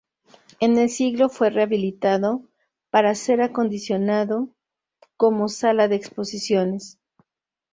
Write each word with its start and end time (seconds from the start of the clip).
En 0.59 0.79
el 0.79 0.89
siglo 0.89 1.29
fue 1.29 1.51
rehabilitado, 1.51 2.41
para 2.89 3.13
ser 3.13 3.39
acondicionado 3.39 4.49
como 5.15 5.47
sala 5.47 5.87
de 5.87 5.95
exposiciones. 5.97 6.97